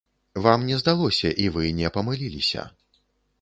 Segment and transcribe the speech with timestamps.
[0.45, 2.67] Вам не здалося і вы не памыліліся.